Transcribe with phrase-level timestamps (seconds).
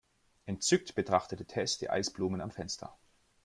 [0.47, 2.97] Entzückt betrachtete Tess die Eisblumen am Fenster.